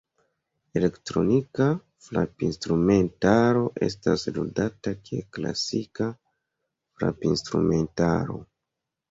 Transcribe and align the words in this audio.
Elektronika 0.79 1.67
frapinstrumentaro 2.05 3.61
estas 3.89 4.25
ludata 4.39 4.95
kiel 5.03 5.23
klasika 5.39 6.09
frapinstrumentaro. 7.05 8.43